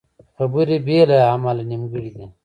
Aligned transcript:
خبرې 0.37 0.77
بې 0.85 0.99
له 1.09 1.17
عمله 1.33 1.63
نیمګړې 1.69 2.11
دي 2.15 2.25